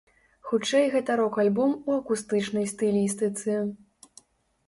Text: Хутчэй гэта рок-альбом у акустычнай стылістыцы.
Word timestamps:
Хутчэй 0.51 0.85
гэта 0.93 1.17
рок-альбом 1.19 1.75
у 1.91 1.97
акустычнай 1.99 2.65
стылістыцы. 2.73 3.59